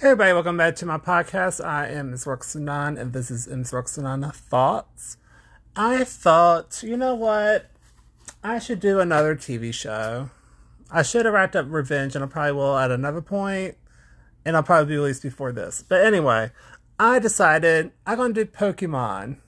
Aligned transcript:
Hey 0.00 0.10
everybody, 0.10 0.32
welcome 0.32 0.56
back 0.56 0.76
to 0.76 0.86
my 0.86 0.96
podcast. 0.96 1.62
I 1.64 1.88
am 1.88 2.12
Mcrocks9 2.12 3.00
and 3.00 3.12
this 3.12 3.32
is 3.32 3.48
Mcrocks9 3.48 4.32
Thoughts. 4.32 5.16
I 5.74 6.04
thought, 6.04 6.84
you 6.84 6.96
know 6.96 7.16
what? 7.16 7.68
I 8.44 8.60
should 8.60 8.78
do 8.78 9.00
another 9.00 9.34
TV 9.34 9.74
show. 9.74 10.30
I 10.88 11.02
should 11.02 11.24
have 11.24 11.34
wrapped 11.34 11.56
up 11.56 11.66
Revenge 11.68 12.14
and 12.14 12.22
I 12.22 12.28
probably 12.28 12.52
will 12.52 12.78
at 12.78 12.92
another 12.92 13.20
point, 13.20 13.76
and 14.44 14.54
I'll 14.54 14.62
probably 14.62 14.94
be 14.94 14.98
released 14.98 15.24
before 15.24 15.50
this. 15.50 15.82
But 15.82 16.06
anyway, 16.06 16.52
I 17.00 17.18
decided 17.18 17.90
I'm 18.06 18.18
going 18.18 18.34
to 18.34 18.44
do 18.44 18.48
Pokemon 18.52 19.38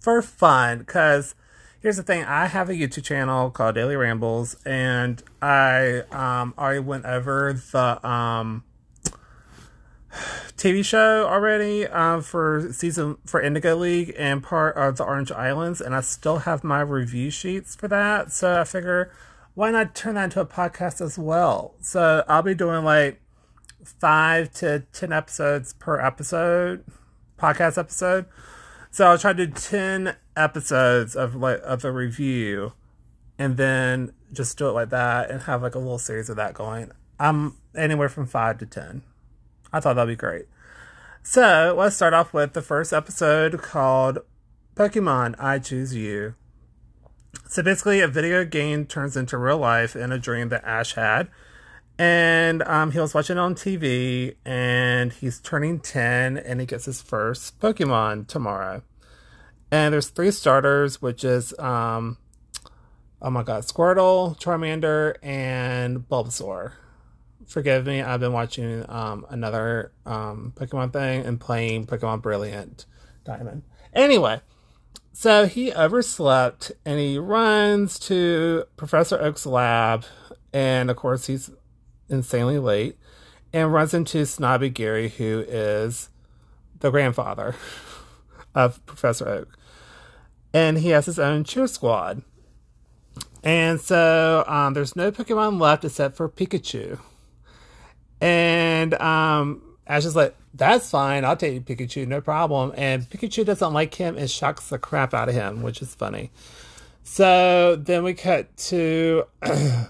for 0.00 0.20
fun 0.20 0.80
because 0.80 1.36
here's 1.78 1.96
the 1.96 2.02
thing 2.02 2.24
I 2.24 2.46
have 2.46 2.68
a 2.68 2.74
YouTube 2.74 3.04
channel 3.04 3.52
called 3.52 3.76
Daily 3.76 3.94
Rambles, 3.94 4.56
and 4.66 5.22
I 5.40 5.98
um, 6.10 6.54
already 6.58 6.80
went 6.80 7.04
over 7.04 7.52
the. 7.52 8.04
Um, 8.04 8.64
TV 10.56 10.84
show 10.84 11.26
already 11.26 11.86
uh, 11.86 12.20
for 12.20 12.72
season 12.72 13.18
for 13.26 13.40
Indigo 13.40 13.76
League 13.76 14.14
and 14.18 14.42
part 14.42 14.76
of 14.76 14.96
the 14.96 15.04
Orange 15.04 15.30
Islands, 15.30 15.80
and 15.80 15.94
I 15.94 16.00
still 16.00 16.38
have 16.38 16.64
my 16.64 16.80
review 16.80 17.30
sheets 17.30 17.74
for 17.74 17.88
that. 17.88 18.32
So 18.32 18.60
I 18.60 18.64
figure, 18.64 19.12
why 19.54 19.70
not 19.70 19.94
turn 19.94 20.14
that 20.14 20.24
into 20.24 20.40
a 20.40 20.46
podcast 20.46 21.00
as 21.00 21.18
well? 21.18 21.74
So 21.80 22.24
I'll 22.28 22.42
be 22.42 22.54
doing 22.54 22.84
like 22.84 23.20
five 23.84 24.52
to 24.54 24.80
ten 24.92 25.12
episodes 25.12 25.72
per 25.74 26.00
episode, 26.00 26.84
podcast 27.38 27.78
episode. 27.78 28.26
So 28.90 29.06
I'll 29.06 29.18
try 29.18 29.32
to 29.32 29.46
do 29.46 29.52
ten 29.52 30.16
episodes 30.36 31.14
of 31.14 31.34
like 31.34 31.60
of 31.62 31.84
a 31.84 31.92
review, 31.92 32.72
and 33.38 33.56
then 33.56 34.12
just 34.32 34.56
do 34.58 34.68
it 34.68 34.72
like 34.72 34.90
that, 34.90 35.30
and 35.30 35.42
have 35.42 35.62
like 35.62 35.74
a 35.74 35.78
little 35.78 35.98
series 35.98 36.30
of 36.30 36.36
that 36.36 36.54
going. 36.54 36.90
I'm 37.20 37.56
anywhere 37.74 38.08
from 38.08 38.26
five 38.26 38.58
to 38.58 38.66
ten. 38.66 39.02
I 39.72 39.80
thought 39.80 39.94
that'd 39.94 40.12
be 40.12 40.16
great. 40.16 40.46
So 41.22 41.74
let's 41.76 41.96
start 41.96 42.14
off 42.14 42.32
with 42.32 42.52
the 42.52 42.62
first 42.62 42.92
episode 42.92 43.60
called 43.60 44.20
Pokemon 44.76 45.34
I 45.38 45.58
Choose 45.58 45.94
You. 45.94 46.34
So 47.48 47.62
basically, 47.62 48.00
a 48.00 48.08
video 48.08 48.44
game 48.44 48.86
turns 48.86 49.16
into 49.16 49.36
real 49.36 49.58
life 49.58 49.96
in 49.96 50.12
a 50.12 50.18
dream 50.18 50.50
that 50.50 50.64
Ash 50.64 50.94
had. 50.94 51.28
And 51.98 52.62
um, 52.62 52.92
he 52.92 53.00
was 53.00 53.12
watching 53.12 53.38
on 53.38 53.54
TV, 53.54 54.36
and 54.44 55.12
he's 55.12 55.40
turning 55.40 55.80
10, 55.80 56.36
and 56.36 56.60
he 56.60 56.66
gets 56.66 56.84
his 56.84 57.02
first 57.02 57.58
Pokemon 57.58 58.28
tomorrow. 58.28 58.82
And 59.70 59.92
there's 59.92 60.10
three 60.10 60.30
starters, 60.30 61.02
which 61.02 61.24
is, 61.24 61.58
um, 61.58 62.18
oh 63.20 63.30
my 63.30 63.42
god, 63.42 63.64
Squirtle, 63.64 64.38
Charmander, 64.38 65.16
and 65.22 66.08
Bulbasaur 66.08 66.72
forgive 67.46 67.86
me. 67.86 68.02
I've 68.02 68.20
been 68.20 68.32
watching 68.32 68.84
um, 68.88 69.26
another 69.30 69.92
um, 70.04 70.52
Pokemon 70.56 70.92
thing 70.92 71.24
and 71.24 71.40
playing 71.40 71.86
Pokemon 71.86 72.22
Brilliant 72.22 72.84
Diamond. 73.24 73.62
Anyway, 73.92 74.40
so 75.12 75.46
he 75.46 75.72
overslept 75.72 76.72
and 76.84 76.98
he 76.98 77.18
runs 77.18 77.98
to 78.00 78.64
Professor 78.76 79.18
Oak's 79.20 79.46
lab, 79.46 80.04
and 80.52 80.90
of 80.90 80.96
course 80.96 81.26
he's 81.26 81.50
insanely 82.08 82.58
late, 82.58 82.98
and 83.52 83.72
runs 83.72 83.94
into 83.94 84.26
Snobby 84.26 84.68
Gary, 84.68 85.08
who 85.08 85.44
is 85.48 86.10
the 86.80 86.90
grandfather 86.90 87.54
of 88.54 88.84
Professor 88.86 89.28
Oak, 89.28 89.58
and 90.52 90.78
he 90.78 90.90
has 90.90 91.06
his 91.06 91.18
own 91.18 91.44
cheer 91.44 91.66
squad. 91.66 92.22
And 93.42 93.80
so 93.80 94.44
um, 94.48 94.74
there's 94.74 94.96
no 94.96 95.12
Pokemon 95.12 95.60
left 95.60 95.84
except 95.84 96.16
for 96.16 96.28
Pikachu. 96.28 96.98
And 98.20 98.94
um, 98.94 99.62
Ash 99.86 100.04
is 100.04 100.16
like, 100.16 100.34
that's 100.54 100.90
fine. 100.90 101.24
I'll 101.24 101.36
take 101.36 101.64
Pikachu, 101.64 102.06
no 102.06 102.20
problem. 102.20 102.72
And 102.76 103.08
Pikachu 103.08 103.44
doesn't 103.44 103.72
like 103.72 103.94
him 103.94 104.16
and 104.16 104.30
shocks 104.30 104.68
the 104.68 104.78
crap 104.78 105.12
out 105.12 105.28
of 105.28 105.34
him, 105.34 105.62
which 105.62 105.82
is 105.82 105.94
funny. 105.94 106.30
So 107.02 107.76
then 107.76 108.02
we 108.02 108.14
cut 108.14 108.56
to 108.56 109.24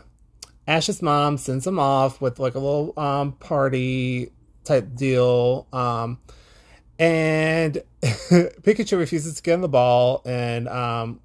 Ash's 0.66 1.00
mom 1.00 1.38
sends 1.38 1.66
him 1.66 1.78
off 1.78 2.20
with 2.20 2.38
like 2.38 2.54
a 2.54 2.58
little 2.58 2.92
um, 2.98 3.32
party 3.32 4.32
type 4.64 4.94
deal. 4.94 5.66
Um, 5.72 6.18
and 6.98 7.82
Pikachu 8.02 8.98
refuses 8.98 9.36
to 9.36 9.42
get 9.42 9.54
on 9.54 9.60
the 9.60 9.68
ball. 9.68 10.22
And 10.24 10.68
um, 10.68 11.20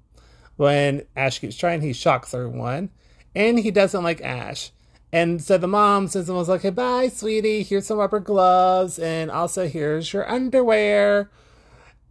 when 0.56 1.04
Ash 1.16 1.40
keeps 1.40 1.56
trying, 1.56 1.80
he 1.80 1.92
shocks 1.92 2.32
everyone. 2.32 2.90
And 3.34 3.58
he 3.58 3.70
doesn't 3.70 4.04
like 4.04 4.20
Ash. 4.20 4.70
And 5.12 5.42
so 5.42 5.58
the 5.58 5.68
mom 5.68 6.08
says 6.08 6.28
and 6.28 6.38
was 6.38 6.48
like, 6.48 6.62
hey, 6.62 6.70
bye, 6.70 7.08
sweetie. 7.08 7.62
Here's 7.62 7.86
some 7.86 7.98
rubber 7.98 8.20
gloves. 8.20 8.98
And 8.98 9.30
also, 9.30 9.68
here's 9.68 10.10
your 10.12 10.28
underwear. 10.28 11.30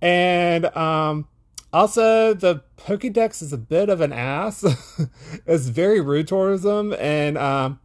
And 0.02 0.66
um, 0.78 1.28
also, 1.74 2.36
the 2.36 2.64
Pokedex 2.78 3.42
is 3.42 3.52
a 3.54 3.58
bit 3.58 3.90
of 3.90 4.02
an 4.02 4.14
ass. 4.14 4.64
it's 5.48 5.68
very 5.68 6.00
rude 6.00 6.28
towards 6.28 6.62
them. 6.62 6.94
And 7.00 7.40
um, 7.40 7.80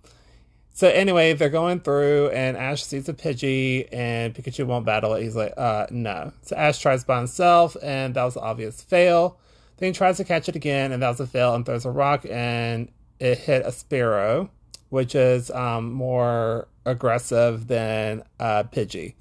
so, 0.74 0.88
anyway, 0.88 1.32
they're 1.32 1.48
going 1.48 1.80
through, 1.80 2.28
and 2.28 2.54
Ash 2.54 2.84
sees 2.84 3.08
a 3.08 3.14
Pidgey, 3.14 3.88
and 3.90 4.34
Pikachu 4.34 4.66
won't 4.66 4.84
battle 4.84 5.14
it. 5.14 5.22
He's 5.22 5.36
like, 5.36 5.54
uh, 5.56 5.86
no. 5.90 6.32
So, 6.42 6.56
Ash 6.56 6.78
tries 6.78 7.04
by 7.04 7.16
himself, 7.16 7.74
and 7.82 8.14
that 8.14 8.24
was 8.24 8.36
an 8.36 8.42
obvious 8.42 8.82
fail. 8.82 9.38
Then 9.78 9.88
he 9.88 9.92
tries 9.94 10.18
to 10.18 10.24
catch 10.24 10.50
it 10.50 10.56
again, 10.56 10.92
and 10.92 11.02
that 11.02 11.08
was 11.08 11.20
a 11.20 11.26
fail, 11.26 11.54
and 11.54 11.64
throws 11.64 11.86
a 11.86 11.90
rock, 11.90 12.26
and 12.28 12.90
it 13.18 13.38
hit 13.38 13.64
a 13.64 13.70
Spearow 13.70 14.50
which 14.90 15.14
is 15.14 15.50
um, 15.50 15.92
more 15.92 16.68
aggressive 16.84 17.66
than 17.66 18.22
uh, 18.38 18.64
Pidgey. 18.64 19.14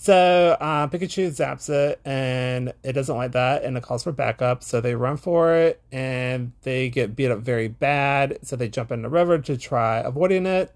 So 0.00 0.56
uh, 0.60 0.86
Pikachu 0.86 1.28
zaps 1.30 1.68
it, 1.68 2.00
and 2.04 2.72
it 2.84 2.92
doesn't 2.92 3.16
like 3.16 3.32
that, 3.32 3.64
and 3.64 3.76
it 3.76 3.82
calls 3.82 4.04
for 4.04 4.12
backup. 4.12 4.62
So 4.62 4.80
they 4.80 4.94
run 4.94 5.16
for 5.16 5.52
it, 5.54 5.82
and 5.90 6.52
they 6.62 6.88
get 6.88 7.16
beat 7.16 7.32
up 7.32 7.40
very 7.40 7.66
bad. 7.66 8.38
So 8.42 8.54
they 8.54 8.68
jump 8.68 8.92
in 8.92 9.02
the 9.02 9.08
river 9.08 9.38
to 9.38 9.56
try 9.56 9.98
avoiding 9.98 10.46
it. 10.46 10.72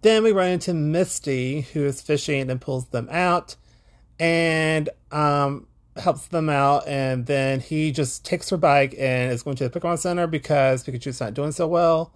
Then 0.00 0.22
we 0.22 0.32
run 0.32 0.48
into 0.48 0.72
Misty, 0.72 1.62
who 1.72 1.84
is 1.84 2.00
fishing 2.00 2.50
and 2.50 2.62
pulls 2.62 2.86
them 2.86 3.08
out, 3.10 3.56
and 4.18 4.88
um, 5.12 5.66
helps 5.96 6.28
them 6.28 6.48
out. 6.48 6.88
And 6.88 7.26
then 7.26 7.60
he 7.60 7.92
just 7.92 8.24
takes 8.24 8.48
her 8.48 8.56
bike 8.56 8.94
and 8.98 9.32
is 9.32 9.42
going 9.42 9.56
to 9.56 9.68
the 9.68 9.80
Pokemon 9.80 9.98
Center 9.98 10.26
because 10.26 10.82
Pikachu's 10.82 11.20
not 11.20 11.34
doing 11.34 11.52
so 11.52 11.66
well. 11.66 12.10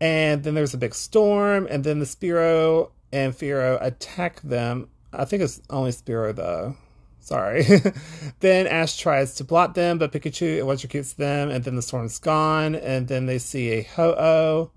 And 0.00 0.42
then 0.42 0.54
there's 0.54 0.74
a 0.74 0.78
big 0.78 0.94
storm, 0.94 1.66
and 1.70 1.84
then 1.84 1.98
the 1.98 2.04
Spearow 2.04 2.90
and 3.12 3.32
Fearow 3.32 3.78
attack 3.80 4.40
them. 4.42 4.88
I 5.12 5.24
think 5.24 5.42
it's 5.42 5.62
only 5.70 5.92
Spearow 5.92 6.34
though. 6.34 6.76
Sorry. 7.20 7.64
then 8.40 8.66
Ash 8.66 8.98
tries 8.98 9.34
to 9.36 9.44
block 9.44 9.74
them, 9.74 9.98
but 9.98 10.12
Pikachu 10.12 10.58
electrocutes 10.58 11.16
them, 11.16 11.48
and 11.48 11.64
then 11.64 11.76
the 11.76 11.82
storm's 11.82 12.18
gone, 12.18 12.74
and 12.74 13.08
then 13.08 13.26
they 13.26 13.38
see 13.38 13.70
a 13.70 13.82
Ho-Oh 13.82 14.70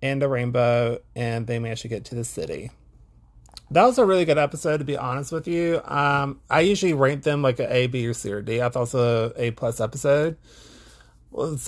and 0.00 0.22
a 0.22 0.28
rainbow, 0.28 0.98
and 1.14 1.46
they 1.46 1.58
manage 1.58 1.82
to 1.82 1.88
get 1.88 2.06
to 2.06 2.14
the 2.14 2.24
city. 2.24 2.70
That 3.70 3.84
was 3.84 3.98
a 3.98 4.06
really 4.06 4.24
good 4.24 4.38
episode, 4.38 4.78
to 4.78 4.84
be 4.84 4.96
honest 4.96 5.32
with 5.32 5.46
you. 5.46 5.82
Um, 5.84 6.40
I 6.48 6.60
usually 6.60 6.94
rank 6.94 7.24
them 7.24 7.42
like 7.42 7.58
an 7.58 7.70
A, 7.70 7.88
B, 7.88 8.06
or 8.06 8.14
C, 8.14 8.32
or 8.32 8.42
D. 8.42 8.62
I 8.62 8.68
thought 8.68 8.80
it 8.80 8.80
was 8.80 8.94
a 8.94 9.32
A 9.36 9.50
plus 9.50 9.80
episode 9.80 10.36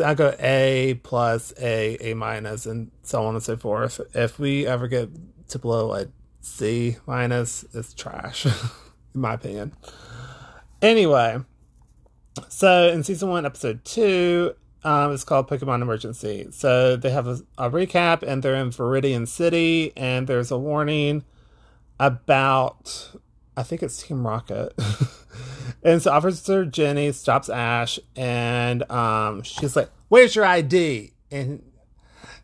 I 0.04 0.14
go 0.14 0.34
A 0.38 1.00
plus 1.02 1.52
A, 1.60 1.96
A 2.00 2.14
minus, 2.14 2.66
and 2.66 2.90
so 3.02 3.24
on 3.24 3.34
and 3.34 3.42
so 3.42 3.56
forth. 3.56 4.00
If 4.14 4.38
we 4.38 4.66
ever 4.66 4.88
get 4.88 5.10
to 5.48 5.58
below 5.58 5.86
like 5.86 6.08
C 6.40 6.96
minus, 7.06 7.64
it's 7.72 7.94
trash, 7.94 8.46
in 9.14 9.20
my 9.20 9.34
opinion. 9.34 9.72
Anyway, 10.82 11.38
so 12.48 12.88
in 12.88 13.02
season 13.02 13.30
one, 13.30 13.46
episode 13.46 13.84
two, 13.84 14.54
um, 14.82 15.12
it's 15.12 15.24
called 15.24 15.48
Pokemon 15.48 15.80
Emergency. 15.80 16.48
So 16.50 16.96
they 16.96 17.10
have 17.10 17.26
a, 17.26 17.38
a 17.56 17.70
recap, 17.70 18.22
and 18.22 18.42
they're 18.42 18.54
in 18.54 18.70
Viridian 18.70 19.26
City, 19.26 19.92
and 19.96 20.26
there's 20.26 20.50
a 20.50 20.58
warning 20.58 21.24
about, 21.98 23.12
I 23.56 23.62
think 23.62 23.82
it's 23.82 24.02
Team 24.02 24.26
Rocket. 24.26 24.74
And 25.82 26.02
so 26.02 26.12
Officer 26.12 26.64
Jenny 26.64 27.12
stops 27.12 27.48
Ash 27.48 27.98
and 28.16 28.88
um, 28.90 29.42
she's 29.42 29.76
like, 29.76 29.90
Where's 30.08 30.34
your 30.34 30.44
ID? 30.44 31.12
And 31.30 31.62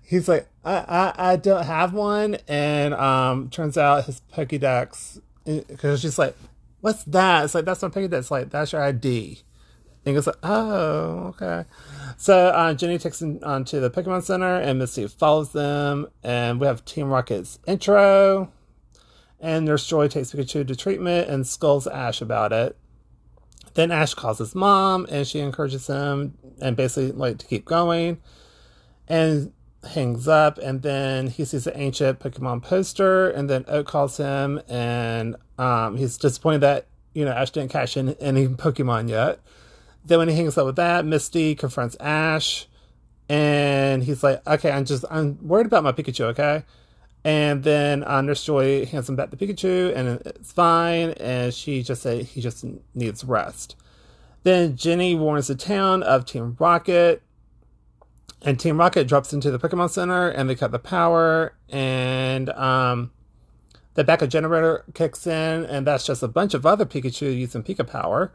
he's 0.02 0.28
like, 0.28 0.48
I, 0.64 0.76
I, 1.16 1.32
I 1.32 1.36
don't 1.36 1.64
have 1.64 1.92
one. 1.92 2.36
And 2.48 2.94
um, 2.94 3.48
turns 3.50 3.78
out 3.78 4.04
his 4.04 4.20
Pokedex, 4.32 5.20
because 5.44 6.00
she's 6.00 6.18
like, 6.18 6.36
What's 6.80 7.04
that? 7.04 7.44
It's 7.44 7.54
like, 7.54 7.64
That's 7.64 7.82
my 7.82 7.88
Pokedex. 7.88 8.30
Like, 8.30 8.50
That's 8.50 8.72
your 8.72 8.82
ID. 8.82 9.42
And 10.04 10.12
he 10.12 10.14
goes 10.14 10.26
like, 10.26 10.36
Oh, 10.42 11.34
okay. 11.34 11.64
So 12.16 12.48
uh, 12.48 12.74
Jenny 12.74 12.98
takes 12.98 13.22
him 13.22 13.38
onto 13.42 13.80
the 13.80 13.90
Pokemon 13.90 14.22
Center 14.24 14.56
and 14.56 14.78
Misty 14.78 15.06
follows 15.08 15.52
them. 15.52 16.06
And 16.22 16.60
we 16.60 16.66
have 16.66 16.84
Team 16.84 17.08
Rocket's 17.08 17.58
intro. 17.66 18.52
And 19.40 19.64
Nurse 19.64 19.86
Joy 19.86 20.08
takes 20.08 20.32
Pikachu 20.32 20.66
to 20.66 20.76
treatment 20.76 21.30
and 21.30 21.46
scolds 21.46 21.86
Ash 21.86 22.20
about 22.20 22.52
it. 22.52 22.76
Then 23.74 23.90
Ash 23.90 24.14
calls 24.14 24.38
his 24.38 24.54
mom 24.54 25.06
and 25.10 25.26
she 25.26 25.38
encourages 25.38 25.86
him 25.86 26.34
and 26.60 26.76
basically 26.76 27.12
like 27.12 27.38
to 27.38 27.46
keep 27.46 27.64
going. 27.64 28.18
And 29.08 29.52
hangs 29.84 30.28
up, 30.28 30.58
and 30.58 30.82
then 30.82 31.28
he 31.28 31.44
sees 31.44 31.66
an 31.66 31.72
ancient 31.76 32.20
Pokemon 32.20 32.62
poster, 32.62 33.30
and 33.30 33.48
then 33.48 33.64
Oak 33.68 33.86
calls 33.86 34.16
him, 34.16 34.60
and 34.68 35.36
um, 35.58 35.96
he's 35.96 36.18
disappointed 36.18 36.60
that 36.60 36.86
you 37.14 37.24
know 37.24 37.32
Ash 37.32 37.50
didn't 37.50 37.70
catch 37.70 37.96
any 37.96 38.48
Pokemon 38.48 39.08
yet. 39.08 39.40
Then 40.04 40.18
when 40.18 40.28
he 40.28 40.36
hangs 40.36 40.56
up 40.56 40.66
with 40.66 40.76
that, 40.76 41.04
Misty 41.04 41.54
confronts 41.54 41.96
Ash, 42.00 42.66
and 43.28 44.04
he's 44.04 44.22
like, 44.22 44.46
"Okay, 44.46 44.70
I'm 44.70 44.84
just 44.84 45.04
I'm 45.10 45.38
worried 45.46 45.66
about 45.66 45.84
my 45.84 45.92
Pikachu, 45.92 46.24
okay." 46.26 46.64
And 47.24 47.62
then 47.62 48.02
uh, 48.04 48.22
Nurse 48.22 48.44
Joy 48.44 48.86
hands 48.86 49.08
him 49.08 49.16
back 49.16 49.30
the 49.30 49.36
Pikachu, 49.36 49.94
and 49.94 50.20
it's 50.24 50.52
fine. 50.52 51.10
And 51.12 51.52
she 51.52 51.82
just 51.82 52.02
said 52.02 52.24
he 52.24 52.40
just 52.40 52.64
needs 52.94 53.24
rest. 53.24 53.76
Then 54.42 54.74
Jenny 54.76 55.14
warns 55.14 55.48
the 55.48 55.54
town 55.54 56.02
of 56.02 56.24
Team 56.24 56.56
Rocket, 56.58 57.22
and 58.42 58.58
Team 58.58 58.78
Rocket 58.78 59.06
drops 59.06 59.34
into 59.34 59.50
the 59.50 59.58
Pokemon 59.58 59.90
Center, 59.90 60.28
and 60.30 60.48
they 60.48 60.54
cut 60.54 60.70
the 60.70 60.78
power, 60.78 61.54
and 61.68 62.48
um, 62.50 63.10
the 63.94 64.04
backup 64.04 64.30
generator 64.30 64.84
kicks 64.94 65.26
in, 65.26 65.66
and 65.66 65.86
that's 65.86 66.06
just 66.06 66.22
a 66.22 66.28
bunch 66.28 66.54
of 66.54 66.64
other 66.64 66.86
Pikachu 66.86 67.36
using 67.36 67.62
Pika 67.62 67.86
Power. 67.86 68.32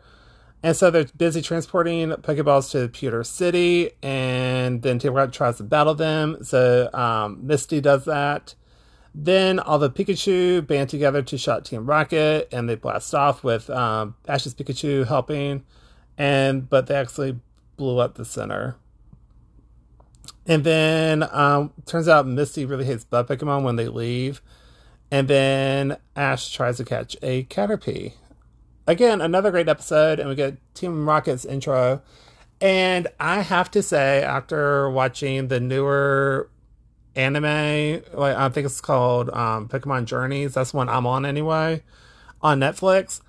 And 0.61 0.75
so 0.75 0.91
they're 0.91 1.05
busy 1.17 1.41
transporting 1.41 2.09
Pokeballs 2.09 2.71
to 2.71 2.87
Pewter 2.87 3.23
City, 3.23 3.91
and 4.03 4.83
then 4.83 4.99
Team 4.99 5.13
Rocket 5.13 5.33
tries 5.33 5.57
to 5.57 5.63
battle 5.63 5.95
them. 5.95 6.43
So 6.43 6.89
um, 6.93 7.39
Misty 7.45 7.81
does 7.81 8.05
that. 8.05 8.53
Then 9.17 9.59
all 9.59 9.79
the 9.79 9.89
Pikachu 9.89 10.67
band 10.67 10.89
together 10.89 11.21
to 11.21 11.37
shot 11.37 11.63
Team 11.63 11.85
Rocket, 11.85 12.49
and 12.51 12.67
they 12.67 12.75
blast 12.75 13.15
off 13.15 13.45
with 13.45 13.69
um, 13.69 14.15
Ash's 14.27 14.53
Pikachu 14.53 15.07
helping, 15.07 15.63
and 16.17 16.69
but 16.69 16.87
they 16.87 16.95
actually 16.95 17.39
blew 17.77 17.99
up 17.99 18.15
the 18.15 18.25
center. 18.25 18.75
And 20.45 20.65
then 20.65 21.23
um, 21.31 21.71
turns 21.85 22.09
out 22.09 22.27
Misty 22.27 22.65
really 22.65 22.83
hates 22.83 23.05
Bug 23.05 23.29
Pokemon 23.29 23.63
when 23.63 23.77
they 23.77 23.87
leave, 23.87 24.41
and 25.09 25.29
then 25.29 25.95
Ash 26.17 26.51
tries 26.51 26.75
to 26.77 26.83
catch 26.83 27.15
a 27.21 27.45
Caterpie. 27.45 28.15
Again, 28.85 29.21
another 29.21 29.49
great 29.49 29.69
episode, 29.69 30.19
and 30.19 30.27
we 30.27 30.35
get 30.35 30.57
Team 30.73 31.07
Rocket's 31.07 31.45
intro. 31.45 32.01
And 32.59 33.07
I 33.17 33.41
have 33.41 33.71
to 33.71 33.81
say, 33.81 34.21
after 34.21 34.89
watching 34.89 35.47
the 35.47 35.61
newer 35.61 36.49
anime. 37.15 38.03
Like 38.13 38.35
I 38.35 38.49
think 38.49 38.65
it's 38.65 38.81
called 38.81 39.29
um, 39.29 39.67
Pokemon 39.67 40.05
Journeys. 40.05 40.53
That's 40.53 40.73
one 40.73 40.89
I'm 40.89 41.07
on 41.07 41.25
anyway 41.25 41.83
on 42.41 42.59
Netflix. 42.59 43.21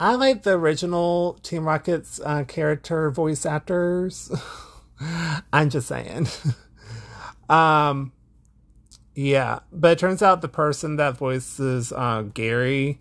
I 0.00 0.14
like 0.14 0.42
the 0.42 0.52
original 0.52 1.34
Team 1.42 1.64
Rocket's 1.64 2.20
uh, 2.24 2.44
character 2.44 3.10
voice 3.10 3.46
actors. 3.46 4.32
I'm 5.52 5.70
just 5.70 5.86
saying. 5.86 6.26
um, 7.48 8.12
yeah, 9.14 9.60
but 9.70 9.92
it 9.92 9.98
turns 9.98 10.22
out 10.22 10.40
the 10.40 10.48
person 10.48 10.96
that 10.96 11.16
voices 11.16 11.92
uh, 11.92 12.22
Gary 12.34 13.00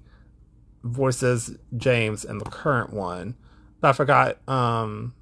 voices 0.83 1.55
James 1.75 2.25
in 2.25 2.37
the 2.37 2.45
current 2.45 2.91
one. 2.91 3.35
But 3.79 3.89
I 3.89 3.93
forgot 3.93 4.49
um, 4.49 5.15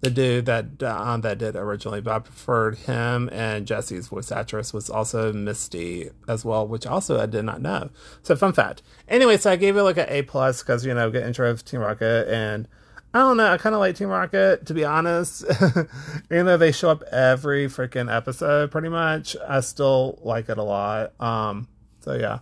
the 0.00 0.10
dude 0.10 0.46
that 0.46 0.82
uh, 0.82 1.16
that 1.16 1.38
did 1.38 1.56
originally, 1.56 2.00
but 2.00 2.12
I 2.12 2.18
preferred 2.18 2.76
him 2.78 3.30
and 3.32 3.66
Jessie's 3.66 4.08
voice 4.08 4.30
actress 4.30 4.72
was 4.72 4.90
also 4.90 5.32
Misty 5.32 6.10
as 6.28 6.44
well, 6.44 6.66
which 6.66 6.86
also 6.86 7.18
I 7.18 7.26
did 7.26 7.44
not 7.44 7.62
know. 7.62 7.90
So 8.22 8.36
fun 8.36 8.52
fact. 8.52 8.82
Anyway, 9.08 9.38
so 9.38 9.50
I 9.50 9.56
gave 9.56 9.76
it 9.76 9.82
like 9.82 9.96
an 9.96 10.06
A 10.08 10.22
plus 10.22 10.62
because 10.62 10.84
you 10.84 10.92
know 10.92 11.10
get 11.10 11.26
intro 11.26 11.50
of 11.50 11.64
Team 11.64 11.80
Rocket 11.80 12.28
and 12.28 12.68
I 13.14 13.20
don't 13.20 13.38
know. 13.38 13.50
I 13.50 13.56
kind 13.56 13.74
of 13.74 13.80
like 13.80 13.96
Team 13.96 14.08
Rocket 14.08 14.66
to 14.66 14.74
be 14.74 14.84
honest. 14.84 15.44
Even 16.30 16.46
though 16.46 16.58
they 16.58 16.72
show 16.72 16.90
up 16.90 17.02
every 17.04 17.66
freaking 17.66 18.14
episode, 18.14 18.70
pretty 18.70 18.90
much, 18.90 19.34
I 19.48 19.60
still 19.60 20.18
like 20.22 20.50
it 20.50 20.58
a 20.58 20.62
lot. 20.62 21.18
Um, 21.20 21.68
so 22.00 22.14
yeah. 22.14 22.40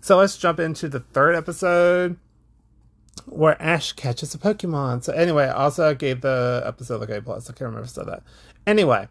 So 0.00 0.16
let's 0.16 0.38
jump 0.38 0.60
into 0.60 0.88
the 0.88 1.00
third 1.00 1.34
episode 1.34 2.16
where 3.24 3.60
Ash 3.60 3.92
catches 3.92 4.34
a 4.34 4.38
Pokemon. 4.38 5.02
So 5.02 5.12
anyway, 5.12 5.46
I 5.46 5.52
also 5.52 5.94
gave 5.94 6.20
the 6.20 6.62
episode 6.64 7.00
like 7.00 7.10
A 7.10 7.22
plus. 7.22 7.48
I 7.48 7.52
can't 7.52 7.62
remember 7.62 7.84
if 7.84 7.90
I 7.90 7.92
said 7.92 8.08
that. 8.08 8.22
Anyway, 8.66 9.08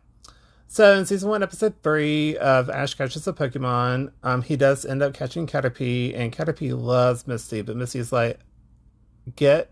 so 0.67 0.97
in 0.97 1.05
season 1.05 1.29
one, 1.29 1.43
episode 1.43 1.75
three 1.83 2.37
of 2.37 2.69
Ash 2.69 2.93
catches 2.93 3.27
a 3.27 3.33
Pokemon, 3.33 4.11
um, 4.23 4.41
he 4.41 4.55
does 4.55 4.85
end 4.85 5.01
up 5.01 5.13
catching 5.13 5.47
Caterpie, 5.47 6.13
and 6.15 6.31
Caterpie 6.35 6.77
loves 6.77 7.27
Misty, 7.27 7.61
but 7.61 7.77
Misty's 7.77 8.11
like, 8.11 8.39
"Get 9.35 9.71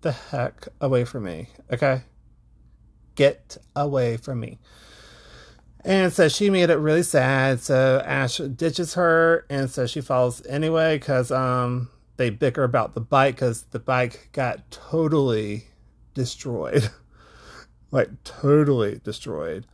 the 0.00 0.12
heck 0.12 0.68
away 0.80 1.04
from 1.04 1.24
me, 1.24 1.48
okay? 1.72 2.02
Get 3.14 3.58
away 3.76 4.16
from 4.16 4.40
me." 4.40 4.58
And 5.84 6.12
so 6.12 6.28
she 6.28 6.48
made 6.48 6.70
it 6.70 6.76
really 6.76 7.02
sad. 7.02 7.60
So 7.60 8.02
Ash 8.04 8.38
ditches 8.38 8.94
her, 8.94 9.46
and 9.50 9.70
so 9.70 9.86
she 9.86 10.00
falls 10.00 10.44
anyway 10.46 10.98
because 10.98 11.30
um 11.30 11.90
they 12.16 12.30
bicker 12.30 12.64
about 12.64 12.94
the 12.94 13.00
bike 13.00 13.36
because 13.36 13.62
the 13.70 13.78
bike 13.78 14.28
got 14.32 14.70
totally 14.70 15.64
destroyed. 16.14 16.90
like 17.90 18.22
totally 18.24 19.00
destroyed. 19.04 19.66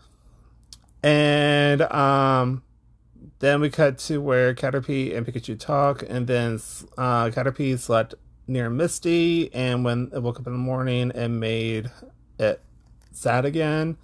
And 1.03 1.83
um 1.83 2.63
then 3.41 3.61
we 3.61 3.71
cut 3.71 3.99
to 3.99 4.19
where 4.21 4.55
Caterpie 4.55 5.17
and 5.17 5.27
Pikachu 5.27 5.59
talk, 5.59 6.05
and 6.09 6.27
then 6.27 6.55
uh, 6.99 7.31
Caterpie 7.31 7.79
slept 7.79 8.15
near 8.47 8.69
Misty, 8.69 9.53
and 9.55 9.85
when 9.85 10.11
it 10.15 10.23
woke 10.23 10.39
up 10.39 10.47
in 10.47 10.53
the 10.53 10.59
morning, 10.59 11.11
it 11.11 11.29
made 11.29 11.91
it 12.39 12.61
sad 13.13 13.45
again. 13.45 13.97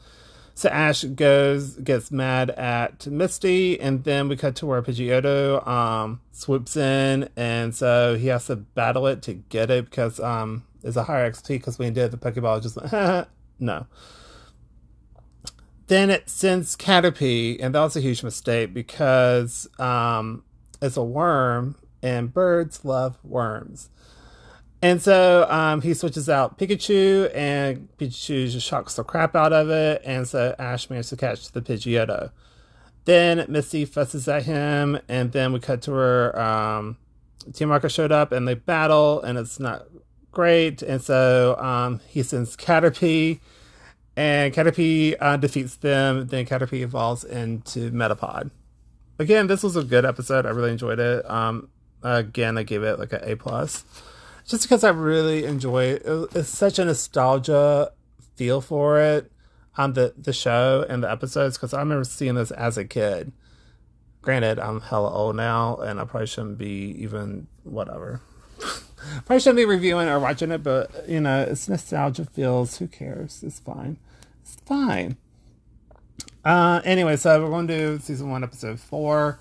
So 0.56 0.70
Ash 0.70 1.04
goes, 1.04 1.74
gets 1.74 2.10
mad 2.10 2.48
at 2.48 3.06
Misty, 3.06 3.78
and 3.78 4.02
then 4.04 4.26
we 4.26 4.36
cut 4.36 4.56
to 4.56 4.64
where 4.64 4.80
Pidgeotto 4.80 5.66
um, 5.68 6.22
swoops 6.32 6.78
in, 6.78 7.28
and 7.36 7.74
so 7.74 8.16
he 8.16 8.28
has 8.28 8.46
to 8.46 8.56
battle 8.56 9.06
it 9.06 9.20
to 9.24 9.34
get 9.34 9.70
it 9.70 9.84
because 9.84 10.18
um, 10.18 10.64
it's 10.82 10.96
a 10.96 11.02
higher 11.02 11.30
XP. 11.30 11.48
Because 11.48 11.78
when 11.78 11.88
he 11.88 11.94
did 11.94 12.10
the 12.10 12.16
Pokeball, 12.16 12.62
just 12.62 12.76
went, 12.76 13.28
no. 13.60 13.86
Then 15.88 16.08
it 16.08 16.30
sends 16.30 16.74
Caterpie, 16.74 17.58
and 17.60 17.74
that 17.74 17.80
was 17.82 17.94
a 17.94 18.00
huge 18.00 18.22
mistake 18.22 18.72
because 18.72 19.68
um, 19.78 20.42
it's 20.80 20.96
a 20.96 21.04
worm, 21.04 21.76
and 22.02 22.32
birds 22.32 22.82
love 22.82 23.18
worms. 23.22 23.90
And 24.82 25.00
so 25.00 25.46
um, 25.50 25.80
he 25.80 25.94
switches 25.94 26.28
out 26.28 26.58
Pikachu, 26.58 27.30
and 27.34 27.88
Pikachu 27.98 28.50
just 28.50 28.66
shocks 28.66 28.94
the 28.94 29.04
crap 29.04 29.34
out 29.34 29.52
of 29.52 29.70
it. 29.70 30.02
And 30.04 30.28
so 30.28 30.54
Ash 30.58 30.90
manages 30.90 31.10
to 31.10 31.16
catch 31.16 31.50
the 31.52 31.62
Pidgeotto. 31.62 32.30
Then 33.06 33.46
Misty 33.48 33.84
fusses 33.84 34.28
at 34.28 34.42
him, 34.44 34.98
and 35.08 35.32
then 35.32 35.52
we 35.52 35.60
cut 35.60 35.82
to 35.82 35.92
where 35.92 36.38
um, 36.38 36.98
Team 37.52 37.70
Rocket 37.70 37.90
showed 37.90 38.12
up, 38.12 38.32
and 38.32 38.46
they 38.46 38.54
battle, 38.54 39.22
and 39.22 39.38
it's 39.38 39.58
not 39.60 39.86
great. 40.32 40.82
And 40.82 41.00
so 41.00 41.56
um, 41.58 42.00
he 42.08 42.22
sends 42.22 42.56
Caterpie, 42.56 43.40
and 44.16 44.52
Caterpie 44.52 45.16
uh, 45.20 45.36
defeats 45.36 45.76
them. 45.76 46.26
Then 46.26 46.46
Caterpie 46.46 46.80
evolves 46.80 47.24
into 47.24 47.90
Metapod. 47.92 48.50
Again, 49.18 49.46
this 49.46 49.62
was 49.62 49.76
a 49.76 49.84
good 49.84 50.04
episode. 50.04 50.44
I 50.44 50.50
really 50.50 50.72
enjoyed 50.72 50.98
it. 50.98 51.28
Um, 51.30 51.70
again, 52.02 52.58
I 52.58 52.64
gave 52.64 52.82
it 52.82 52.98
like 52.98 53.12
an 53.12 53.20
A 53.22 53.36
plus 53.36 53.84
just 54.46 54.62
because 54.62 54.84
I 54.84 54.90
really 54.90 55.44
enjoy 55.44 55.84
it. 55.84 56.02
It's 56.34 56.48
such 56.48 56.78
a 56.78 56.84
nostalgia 56.84 57.92
feel 58.36 58.60
for 58.60 59.00
it 59.00 59.32
on 59.76 59.94
the 59.94 60.14
the 60.16 60.32
show 60.32 60.84
and 60.88 61.02
the 61.02 61.10
episodes 61.10 61.56
because 61.56 61.74
I 61.74 61.80
remember 61.80 62.04
seeing 62.04 62.34
this 62.34 62.50
as 62.50 62.78
a 62.78 62.84
kid. 62.84 63.32
Granted, 64.22 64.58
I'm 64.58 64.80
hella 64.80 65.12
old 65.12 65.36
now, 65.36 65.76
and 65.76 66.00
I 66.00 66.04
probably 66.04 66.26
shouldn't 66.26 66.58
be 66.58 66.96
even 66.98 67.46
whatever. 67.62 68.20
probably 69.24 69.40
shouldn't 69.40 69.56
be 69.56 69.64
reviewing 69.64 70.08
or 70.08 70.18
watching 70.18 70.50
it, 70.50 70.62
but 70.62 71.08
you 71.08 71.20
know, 71.20 71.42
it's 71.42 71.68
nostalgia 71.68 72.24
feels. 72.24 72.78
Who 72.78 72.88
cares? 72.88 73.42
It's 73.42 73.60
fine. 73.60 73.98
It's 74.42 74.56
fine. 74.66 75.16
Uh, 76.44 76.80
anyway, 76.84 77.16
so 77.16 77.42
we're 77.42 77.50
going 77.50 77.66
to 77.66 77.76
do 77.76 77.98
season 77.98 78.30
one, 78.30 78.44
episode 78.44 78.78
four. 78.78 79.40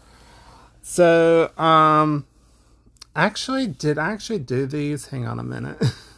So, 0.82 1.52
um, 1.58 2.26
Actually, 3.16 3.68
did 3.68 3.98
I 3.98 4.12
actually 4.12 4.40
do 4.40 4.66
these? 4.66 5.08
Hang 5.08 5.26
on 5.26 5.40
a 5.40 5.44
minute. 5.44 5.82